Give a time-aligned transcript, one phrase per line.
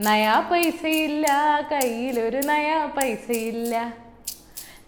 [0.00, 1.26] നയാ പൈസയില്ല
[1.72, 3.74] കയ്യിലൊരു നയാ പൈസയില്ല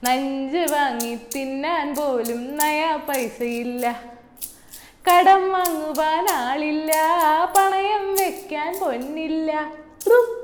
[0.05, 3.85] നഞ്ച് വാങ്ങി തിന്നാൻ പോലും നയാ പൈസയില്ല
[5.09, 6.93] കടം വാങ്ങുവാൻ ആളില്ല
[7.57, 9.51] പണയം വെക്കാൻ പൊന്നില്ല.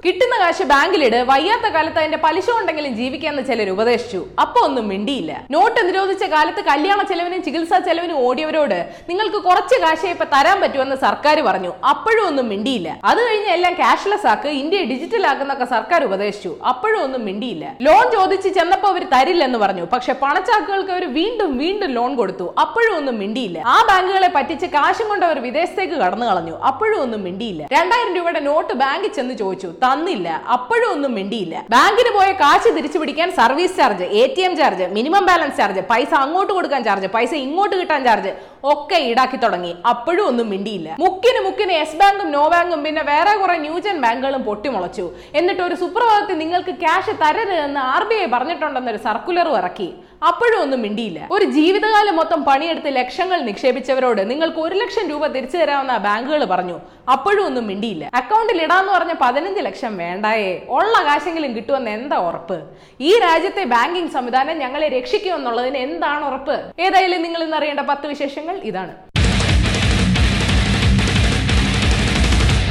[0.04, 4.21] കിട്ടുന്ന കാശ് ബാങ്കിലിട് വയ്യാത്ത കാലത്ത് അതിന്റെ പലിശ ഉണ്ടെങ്കിലും ജീവിക്കാന്ന് ചിലർ ഉപദേശിച്ചു.
[4.40, 5.33] അപ്പൊ ഒന്നും മിണ്ടിയില്ല.
[5.51, 11.40] നോട്ട് നിരോധിച്ച കാലത്ത് കല്യാണ ചെലവിനും ചികിത്സാ ചെലവിനും ഓടിയവരോട് നിങ്ങൾക്ക് കുറച്ച് കാശേ ഇപ്പൊ തരാൻ പറ്റുമെന്ന് സർക്കാർ
[11.40, 11.72] പറഞ്ഞു.
[11.90, 12.97] അപ്പോഴും ഒന്നും മിണ്ടിയില്ല.
[13.04, 16.57] അത് കഴിഞ്ഞ് എല്ലാം ക്യാഷ്ലെസ് ആക്ക് ഇന്ത്യ ഡിജിറ്റൽ ആക്കുന്നൊക്കെ സർക്കാർ ഉപദേശിച്ചു.
[16.69, 17.77] അപ്പോഴും ഒന്നും മിണ്ടിയില്ല.
[17.80, 19.84] ലോൺ ചോദിച്ച് ചെന്നപ്പോ അവർ തരില്ലെന്ന് പറഞ്ഞു.
[19.93, 22.55] പക്ഷെ പണച്ചാക്കുകൾക്ക് അവർ വീണ്ടും വീണ്ടും ലോൺ കൊടുത്തു.
[22.61, 23.62] അപ്പോഴും ഒന്നും മിണ്ടിയില്ല.
[23.66, 26.59] ആ ബാങ്കുകളെ പറ്റിച്ച് കാശും കൊണ്ട് അവർ വിദേശത്തേക്ക് കടന്നു കളഞ്ഞു.
[26.73, 27.69] അപ്പോഴും ഒന്നും മിണ്ടിയില്ല.
[27.73, 29.71] രണ്ടായിരം രൂപയുടെ നോട്ട് ബാങ്കിൽ ചെന്ന് ചോദിച്ചു.
[29.92, 30.28] തന്നില്ല.
[30.56, 31.56] അപ്പോഴും ഒന്നും മിണ്ടിയില്ല.
[31.74, 34.06] ബാങ്കിന് പോയ കാശ് തിരിച്ചു പിടിക്കാൻ service charge
[34.48, 38.32] M charge minimum balance charge പൈസ അങ്ങോട്ട് കൊടുക്കാൻ ചാർജ് പൈസ ഇങ്ങോട്ട് കിട്ടാൻ ചാർജ്
[38.65, 39.75] ഒക്കെ ഈടാക്കി തുടങ്ങി.
[39.89, 40.97] അപ്പോഴും ഒന്നും മിണ്ടിയില്ല.
[40.98, 45.12] മുക്കിന് മുക്കിന് യെസ് ബാങ്കും നോ ബാങ്കും പിന്നെ വേറെ കുറെ ന്യൂജൻ ബാങ്കുകളും പൊട്ടിമുളച്ചു.
[45.35, 49.95] എന്നിട്ട് ഒരു സുപ്രഭാതത്തിൽ നിങ്ങൾക്ക് ക്യാഷ് തരരുതെന്ന് ആർ ബി ഐ പറഞ്ഞിട്ടുണ്ടെന്നൊരു സർക്കുലറും ഇറക്കി.
[50.29, 51.29] അപ്പോഴും ഒന്നും മിണ്ടിയില്ല.
[51.30, 56.80] ഒരു ജീവിതകാലം മൊത്തം പണിയെടുത്ത് ലക്ഷങ്ങൾ നിക്ഷേപിച്ചവരോട് നിങ്ങൾക്ക് ഒരു ലക്ഷം രൂപ തിരിച്ചു തരാമെന്ന ബാങ്കുകൾ പറഞ്ഞു.
[57.13, 58.10] അപ്പോഴും ഒന്നും മിണ്ടിയില്ല.
[58.15, 60.63] അക്കൗണ്ടിൽ ഇടാന്ന് പറഞ്ഞ പതിനഞ്ച് ലക്ഷം വേണ്ടായേ.
[60.68, 62.59] ഉള്ള കാശെങ്കിലും കിട്ടുമെന്ന് എന്താ ഉറപ്പ്?
[63.01, 66.56] ഈ രാജ്യത്തെ ബാങ്കിംഗ് സംവിധാനം ഞങ്ങളെ രക്ഷിക്കുമെന്നുള്ളതിന് എന്താണ് ഉറപ്പ്?
[66.80, 68.95] ഏതായാലും നിങ്ങൾ ഇന്ന് അറിയേണ്ട പത്ത് വിശേഷങ്ങൾ ഇതാണ്.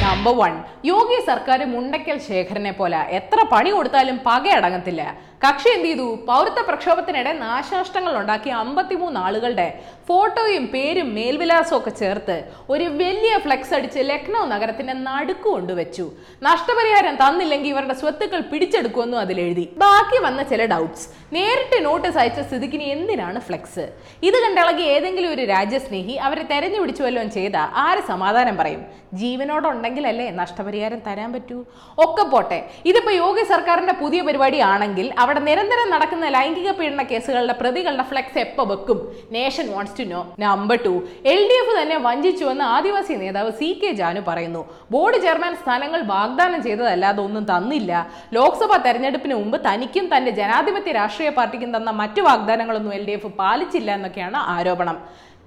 [0.04, 0.54] നമ്പർ വൺ
[0.90, 5.02] യോഗി സർക്കാർ മുണ്ടക്കൽ ശേഖരനെ പോലെ എത്ര പണി കൊടുത്താലും പകയടങ്ങത്തില്ല.
[5.44, 6.06] കക്ഷി എന്ത് ചെയ്തു?
[6.26, 9.66] പൗരത്വ പ്രക്ഷോഭത്തിനിടെ നാശനഷ്ടങ്ങൾ ഉണ്ടാക്കി അമ്പത്തിമൂന്ന് ആളുകളുടെ
[10.08, 12.36] ഫോട്ടോയും പേരും മേൽവിലാസവും ഒക്കെ ചേർത്ത്
[12.72, 16.06] ഒരു വലിയ ഫ്ലെക്സ് അടിച്ച് ലക്നൗ നഗരത്തിന്റെ നടുക്ക് കൊണ്ടുവച്ചു.
[16.48, 23.38] നഷ്ടപരിഹാരം തന്നില്ലെങ്കിൽ ഇവരുടെ സ്വത്തുക്കൾ പിടിച്ചെടുക്കുമെന്നും എഴുതി ബാക്കി വന്ന ചില ഡൗട്ട്സ് നേരിട്ട് നോട്ടീസ് അയച്ച സ്ഥിതിക്കിന് എന്തിനാണ്
[23.48, 23.84] ഫ്ലെക്സ്
[24.28, 28.82] ഇത് കണ്ടിളകി ഏതെങ്കിലും ഒരു രാജ്യസ്നേഹി അവരെ തെരഞ്ഞു പിടിച്ചു വല്ലതും ചെയ്ത ആര് സമാധാനം പറയും?
[29.20, 31.58] ജീവനോടുണ്ടെങ്കിലല്ലേ നഷ്ടപരിഹാരം തരാൻ പറ്റൂ?
[32.04, 32.60] ഒക്കെ പോട്ടെ.
[32.90, 35.08] ഇതിപ്പോ യോഗി സർക്കാരിന്റെ പുതിയ പരിപാടി ആണെങ്കിൽ
[35.46, 38.98] നിരന്തരം നടക്കുന്ന ലൈംഗിക പീഡന കേസുകളുടെ പ്രതികളുടെ ഫ്ലെക്സ് എപ്പോ വെക്കും?
[39.36, 40.92] Nation wants to know number two
[41.32, 44.62] L D F തന്നെ വഞ്ചിച്ചുവെന്ന് ആദിവാസി നേതാവ് സി കെ ജാനു പറയുന്നു.
[44.94, 47.92] ബോർഡ് ചെയർമാൻ സ്ഥാനങ്ങൾ വാഗ്ദാനം ചെയ്തതല്ലാതെ ഒന്നും തന്നില്ല.
[48.38, 53.90] ലോക്സഭാ തെരഞ്ഞെടുപ്പിന് മുമ്പ് തനിക്കും തന്റെ ജനാധിപത്യ രാഷ്ട്രീയ പാർട്ടിക്കും തന്ന മറ്റു വാഗ്ദാനങ്ങളൊന്നും എൽ ഡി എഫ് പാലിച്ചില്ല
[53.98, 54.98] എന്നൊക്കെയാണ് ആരോപണം.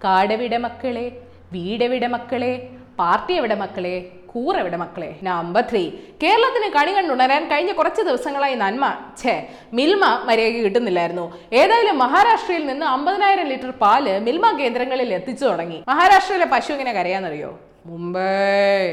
[0.05, 1.05] കാടവിടെ മക്കളെ
[1.53, 2.53] വീടവിടെ മക്കളെ
[2.99, 3.97] പാർട്ടി എവിടെ മക്കളെ?
[4.35, 5.09] കൂറെവിടെ മക്കളെ?
[5.23, 5.83] നമ്പർ ത്രീ
[6.23, 8.85] കേരളത്തിന് കണി കണ്ടുണരാൻ കഴിഞ്ഞ കുറച്ച് ദിവസങ്ങളായി നന്മ.
[9.23, 9.35] ഛേ
[9.73, 11.25] മിൽമ മര്യാദയ്ക്ക് കിട്ടുന്നില്ലായിരുന്നു.
[11.53, 15.83] ഏതായാലും മഹാരാഷ്ട്രയിൽ നിന്ന് അമ്പതിനായിരം ലിറ്റർ പാൽ മിൽമ കേന്ദ്രങ്ങളിൽ എത്തിച്ചു തുടങ്ങി.
[15.87, 17.59] മഹാരാഷ്ട്രയിലെ പശു എങ്ങനെ കരയാന്നറിയോ?
[17.85, 18.87] മുംബൈ.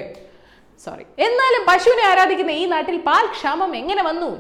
[0.85, 4.31] സോറി എന്നാലും പശുവിനെ ആരാധിക്കുന്ന ഈ നാട്ടിൽ പാൽ ക്ഷാമം എങ്ങനെ വന്നു?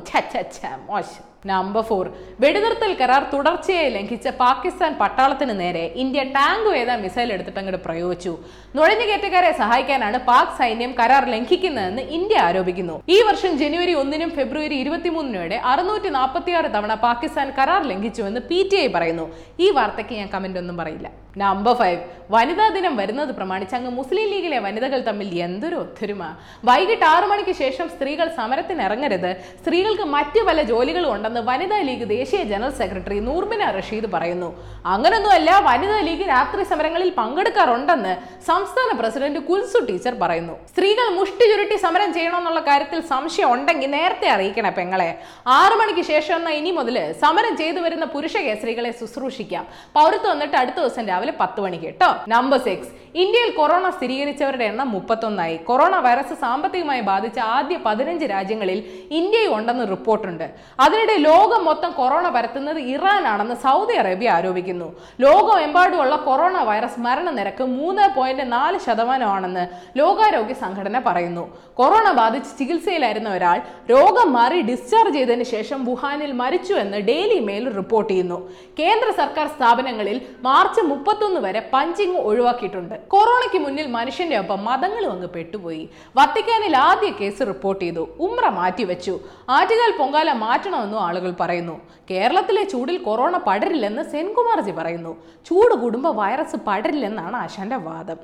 [0.88, 1.22] മോശം.
[1.50, 2.06] നമ്പർ ഫോർ
[2.42, 8.32] വെടിനിർത്തൽ കരാർ തുടർച്ചയായി ലംഘിച്ച പാകിസ്ഥാൻ പട്ടാളത്തിന് നേരെ ഇന്ത്യ ടാങ്ക് വേദ മിസൈൽ എടുത്തിട്ട് അങ്ങോട്ട് പ്രയോഗിച്ചു.
[8.76, 12.96] നുഴഞ്ഞുകയറ്റക്കാരെ സഹായിക്കാനാണ് പാക് സൈന്യം കരാർ ലംഘിക്കുന്നതെന്ന് ഇന്ത്യ ആരോപിക്കുന്നു.
[13.16, 18.88] ഈ വർഷം ജനുവരി ഒന്നിനും ഫെബ്രുവരി ഇരുപത്തിമൂന്നിനോടെ അറുന്നൂറ്റി നാൽപ്പത്തിയാറ് തവണ പാകിസ്ഥാൻ കരാർ ലംഘിച്ചുവെന്ന് പി ടി ഐ
[18.98, 19.26] പറയുന്നു.
[19.66, 21.08] ഈ വാർത്തയ്ക്ക് ഞാൻ കമന്റ് ഒന്നും പറയില്ല.
[21.40, 22.00] നമ്പർ ഫൈവ്
[22.32, 26.22] വനിതാ ദിനം വരുന്നത് പ്രമാണിച്ച് അങ്ങ് മുസ്ലിം ലീഗിലെ വനിതകൾ തമ്മിൽ എന്തൊരു ഒത്തൊരുമ.
[26.68, 29.30] വൈകിട്ട് ആറു മണിക്ക് ശേഷം സ്ത്രീകൾ സമരത്തിന് ഇറങ്ങരുത്.
[29.60, 34.50] സ്ത്രീകൾക്ക് മറ്റു പല ജോലികളും ഉണ്ടെന്ന് വനിതാ ലീഗ് ദേശീയ ജനറൽ സെക്രട്ടറി നൂർമിന റഷീദ് പറയുന്നു.
[34.94, 38.12] അങ്ങനൊന്നുമല്ല വനിതാ ലീഗ് രാത്രി സമരങ്ങളിൽ പങ്കെടുക്കാറുണ്ടെന്ന്
[38.50, 40.56] സംസ്ഥാന പ്രസിഡന്റ് കുൽസു ടീച്ചർ പറയുന്നു.
[40.72, 45.10] സ്ത്രീകൾ മുഷ്ടി ചുരുട്ടി സമരം ചെയ്യണമെന്നുള്ള കാര്യത്തിൽ സംശയം ഉണ്ടെങ്കിൽ നേരത്തെ അറിയിക്കണം പെങ്ങളെ.
[45.58, 49.66] ആറു മണിക്ക് ശേഷം എന്നാൽ ഇനി മുതൽ സമരം ചെയ്തു വരുന്ന പുരുഷ കേസരികളെ ശുശ്രൂഷിക്കാം.
[49.98, 52.08] പൗരത്വം വന്നിട്ട് അടുത്ത ദിവസം രാവിലെ പത്ത് മണിക്ക് കേട്ടോ.
[52.32, 52.90] നമ്പർ സിക്സ്
[53.22, 55.56] ഇന്ത്യയിൽ കൊറോണ സ്ഥിരീകരിച്ചവരുടെ എണ്ണം മുപ്പത്തൊന്നായി.
[55.68, 58.78] കൊറോണ വൈറസ് സാമ്പത്തികമായി ബാധിച്ച ആദ്യ പതിനഞ്ച് രാജ്യങ്ങളിൽ
[59.18, 60.46] ഇന്ത്യയും ഉണ്ടെന്ന് റിപ്പോർട്ടുണ്ട്
[60.84, 64.88] അതിനിടെ ലോകം മൊത്തം കൊറോണ പരത്തുന്നത് ഇറാനാണെന്ന് സൗദി അറേബ്യ ആരോപിക്കുന്നു.
[65.24, 69.64] ലോകമെമ്പാടുമുള്ള കൊറോണ വൈറസ് മരണനിരക്ക് മൂന്ന് പോയിന്റ് നാല് ശതമാനമാണെന്ന്
[70.00, 71.44] ലോകാരോഗ്യ സംഘടന പറയുന്നു.
[71.80, 73.60] കൊറോണ ബാധിച്ച് ചികിത്സയിലായിരുന്ന ഒരാൾ
[73.92, 78.40] രോഗം മാറി ഡിസ്ചാർജ് ചെയ്തതിന് ശേഷം വുഹാനിൽ മരിച്ചു എന്ന് ഡെയിലി മെയിൽ റിപ്പോർട്ട് ചെയ്യുന്നു.
[78.80, 80.18] കേന്ദ്ര സർക്കാർ സ്ഥാപനങ്ങളിൽ
[80.48, 80.82] മാർച്ച്
[81.12, 82.94] മുപ്പത്തൊന്ന് വരെ പഞ്ചിങ് ഒഴിവാക്കിയിട്ടുണ്ട്.
[83.12, 85.82] കൊറോണയ്ക്ക് മുന്നിൽ മനുഷ്യന്റെ ഒപ്പം മതങ്ങളും അങ്ങ് പെട്ടുപോയി.
[86.18, 88.02] വത്തിക്കാനിൽ ആദ്യ കേസ് റിപ്പോർട്ട് ചെയ്തു.
[88.26, 89.14] ഉമ്ര മാറ്റിവെച്ചു.
[89.56, 91.76] ആറ്റുകാൽ പൊങ്കാല മാറ്റണമെന്നും ആളുകൾ പറയുന്നു.
[92.10, 95.12] കേരളത്തിലെ ചൂടിൽ കൊറോണ പടരില്ലെന്ന് സെൻകുമാർജി പറയുന്നു.
[95.48, 98.18] ചൂട് കൂടുമ്പോൾ വൈറസ് പടരില്ലെന്നാണ് ആശാന്റെ വാദം.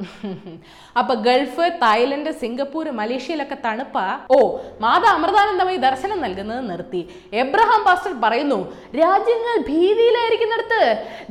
[1.00, 3.98] അപ്പൊ ഗൾഫ് തായ്ലൻഡ് സിംഗപ്പൂർ മലേഷ്യയിലൊക്കെ തണുപ്പ?
[4.36, 4.40] ഓ
[4.86, 7.02] മാതാ അമൃതാനന്ദമായി ദർശനം നൽകുന്നത് നിർത്തി.
[7.44, 8.60] എബ്രഹാം പാസ്റ്റർ പറയുന്നു
[9.02, 10.82] രാജ്യങ്ങൾ ഭീതിയിലായിരിക്കുന്നിടത്ത്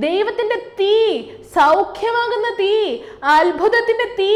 [0.07, 0.93] ദൈവത്തിന്റെ തീ
[1.55, 2.73] സൗഖ്യമാകുന്ന തീ
[3.23, 4.33] അത്ഭുതത്തിന്റെ തീ.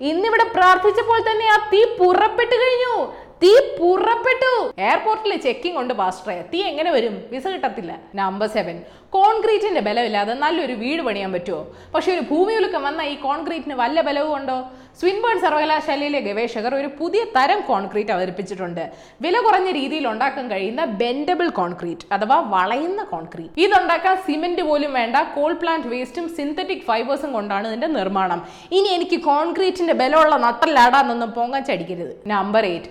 [0.00, 2.96] ഇന്നിവിടെ പ്രാർത്ഥിച്ചപ്പോൾ തന്നെ ആ തീ പുറപ്പെട്ടു കഴിഞ്ഞു.
[3.42, 4.50] തീ പുറപ്പെട്ടു.
[4.86, 7.14] എയർപോർട്ടിൽ ചെക്കിംഗ് ഉണ്ട് പാസ്റ്ററെ തീ എങ്ങനെ വരും?
[7.32, 7.92] വിസ കിട്ടത്തില്ല.
[8.20, 8.76] നമ്പർ സെവൻ
[9.16, 11.60] കോൺക്രീറ്റിന്റെ ബലമില്ലാതെ നല്ലൊരു വീട് പണിയാൻ പറ്റുമോ?
[11.94, 14.58] പക്ഷെ ഒരു ഭൂമിയൊലുക്കം വന്ന ഈ കോൺക്രീറ്റിന് വല്ല ബലവും ഉണ്ടോ?
[15.00, 18.82] സ്വിൻബേൺ സർവകലാശാലയിലെ ഗവേഷകർ ഒരു പുതിയ തരം കോൺക്രീറ്റ് അവതരിപ്പിച്ചിട്ടുണ്ട്.
[19.24, 25.52] വില കുറഞ്ഞ രീതിയിൽ ഉണ്ടാക്കാൻ കഴിയുന്ന ബെൻഡബിൾ കോൺക്രീറ്റ് അഥവാ വളയുന്ന കോൺക്രീറ്റ് ഇതുണ്ടാക്കാൻ സിമെന്റ് പോലും വേണ്ട കോൾ
[25.62, 28.42] പ്ലാന്റ് വേസ്റ്റും സിന്തറ്റിക് ഫൈബേഴ്സും കൊണ്ടാണ് ഇതിന്റെ നിർമ്മാണം.
[28.78, 32.90] ഇനി എനിക്ക് കോൺക്രീറ്റിന്റെ ബലമുള്ള നട്ടല്ലാടാന്നൊന്നും പൊങ്ങാൻ ചടിക്കരുത് നമ്പർ എയ്റ്റ്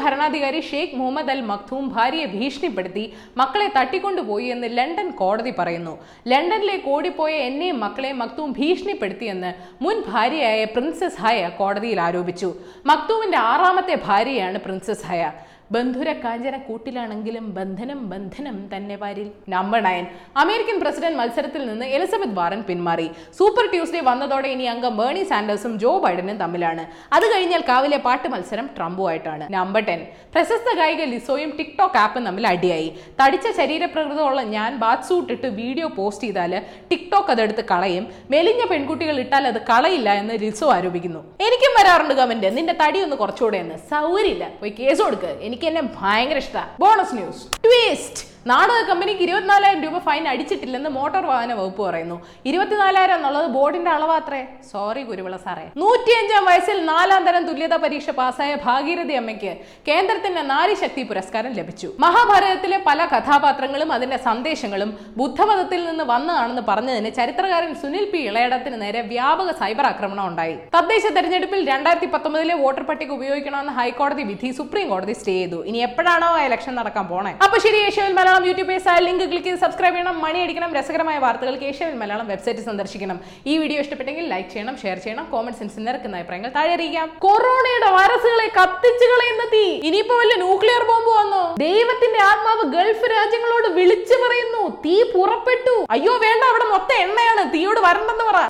[0.00, 5.98] ഭരണാധികാരി ഷെയ്ഖ് മുഹമ്മദ് അൽ മക്തൂം ഭാര്യയെ ഭീഷണിപ്പെടുത്തി മക്കളെ തട്ടിക്കൊണ്ടുപോയി എന്ന് ലണ്ടൻ കോടതി പറയുന്നു.
[6.28, 9.52] ലണ്ടനിലേക്ക് ഓടിപ്പോയ എന്നെയും മക്കളെ മക്തൂം ഭീഷണിപ്പെടുത്തിയെന്ന്
[9.84, 12.54] മുൻ ഭാര്യയായ പ്രിൻസസ് ഹയ കോടതിയിൽ ആരോപിച്ചു.
[12.86, 15.30] മക്തൂമിന്റെ ആറാമത്തെ ഭാര്യയാണ് പ്രിൻസസ് ഹയ.
[15.74, 20.04] ബന്ധുര കാഞ്ചന കൂട്ടിലാണെങ്കിലും ബന്ധനം ബന്ധനം തന്നെ വാരിൽ നമ്പർ നയൻ
[20.42, 23.06] അമേരിക്കൻ പ്രസിഡന്റ് മത്സരത്തിൽ നിന്ന് എലിസബത്ത് വാറൻ പിന്മാറി.
[23.38, 26.84] സൂപ്പർ ട്യൂസ്ഡേ വന്നതോടെ ഇനി അംഗം ബേണി സാൻഡേഴ്സും ജോ ബൈഡനും തമ്മിലാണ്.
[27.16, 29.46] അത് കഴിഞ്ഞാൽ കാവിലെ പാട്ട് മത്സരം ട്രംപുമായിട്ടാണ്.
[29.56, 30.02] നമ്പർ ടെൻ
[30.34, 32.88] പ്രശസ്ത ഗായിക ലിസോയും ടിക്ടോക്ക് ആപ്പും തമ്മിൽ അടിയായി.
[33.20, 36.54] തടിച്ച ശരീരപ്രകൃതമുള്ള ഞാൻ ബാത്ത് സൂട്ട് ഇട്ട് വീഡിയോ പോസ്റ്റ് ചെയ്താൽ
[36.92, 38.06] ടിക്ടോക്ക് അതെടുത്ത് കളയും.
[38.34, 41.22] മെലിഞ്ഞ പെൺകുട്ടികൾ ഇട്ടാൽ അത് കളയില്ല എന്ന് ലിസോ ആരോപിക്കുന്നു.
[41.46, 42.50] എനിക്കും വരാറുണ്ട് കമന്റ്.
[42.58, 44.44] നിന്റെ തടി ഒന്ന് കുറച്ചുകൂടെ എന്ന് സൗകര്യമില്ല.
[44.60, 45.32] പോയി കേസ് കൊടുക്ക്.
[45.46, 51.52] എനിക്ക് എന്നെ ഭയങ്കര ഇഷ്ടമാണ് ബോണസ് ന്യൂസ് ട്വിസ്റ്റ് നാടക കമ്പനിക്ക് ഇരുപത്തിനാലായിരം രൂപ ഫൈൻ അടിച്ചിട്ടില്ലെന്ന് മോട്ടോർ വാഹന
[51.58, 52.16] വകുപ്പ് പറയുന്നു.
[52.50, 54.40] ഇരുപത്തിനാലായിരം എന്നുള്ളത് ബോർഡിന്റെ അളവാത്രേ
[54.70, 55.66] സോറി കുരുവിള സാറേ.
[55.82, 59.52] നൂറ്റിയഞ്ചാം വയസ്സിൽ നാലാം തരം തുല്യതാ പരീക്ഷ പാസ്സായ ഭാഗീരഥി അമ്മയ്ക്ക്
[59.88, 61.90] കേന്ദ്രത്തിന്റെ നാരിശക്തി പുരസ്കാരം ലഭിച്ചു.
[62.06, 64.90] മഹാഭാരതത്തിലെ പല കഥാപാത്രങ്ങളും അതിന്റെ സന്ദേശങ്ങളും
[65.20, 70.58] ബുദ്ധമതത്തിൽ നിന്ന് വന്നതാണെന്ന് പറഞ്ഞതിന് ചരിത്രകാരൻ സുനിൽ പി ഇളയടത്തിന് നേരെ വ്യാപക സൈബർ ആക്രമണം ഉണ്ടായി.
[70.76, 75.60] തദ്ദേശ തെരഞ്ഞെടുപ്പിൽ രണ്ടായിരത്തി പത്തൊമ്പതിലെ വോട്ടർ പട്ടിക ഉപയോഗിക്കണമെന്ന് ഹൈക്കോടതി വിധി സുപ്രീം കോടതി സ്റ്റേ ചെയ്തു.
[75.70, 77.34] ഇനി എപ്പോഴാണോ ആ ഇലക്ഷൻ നടക്കാൻ പോണേ?
[77.46, 77.80] അപ്പൊ ശരി
[78.18, 80.16] Malayalam YouTube page link click ചെയ്ത് സബ്സ്ക്രൈബ് ചെയ്യണം.
[80.24, 80.70] മണി അടിക്കണം.
[80.78, 83.18] രസകരമായ വാർത്തകൾക്ക് ഏഷ്യവിൽ മലയാളം വെബ്സൈറ്റ് സന്ദർശിക്കണം.
[83.50, 87.08] ഈ വീഡിയോ ഇഷ്ടപ്പെട്ടെങ്കിൽ ലൈക്ക് ചെയ്യണം ഷെയർ ചെയ്യണം കോമന്റ് സെൻസിൽ നിരക്കുന്ന അഭിപ്രായങ്ങൾ താഴെ അറിയിക്കാം.
[87.24, 89.64] കൊറോണയുടെ വൈറസുകളെ കത്തിച്ചു കളയുന്ന തീ.
[89.88, 91.42] ഇനിയിപ്പോ വല്ല ന്യൂക്ലിയർ ബോംബ് വന്നോ?
[91.66, 94.62] ദൈവത്തിന്റെ ആത്മാവ് ഗൾഫ് രാജ്യങ്ങളോട് വിളിച്ചു പറയുന്നു.
[94.86, 95.76] തീ പുറപ്പെട്ടു.
[95.96, 97.44] അയ്യോ വേണ്ട അവിടെ മൊത്തം എണ്ണയാണ്.
[97.54, 98.40] തീയോട് വരണ്ടെന്ന് പറ.